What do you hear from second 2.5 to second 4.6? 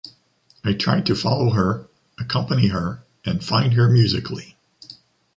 her, and find her musically.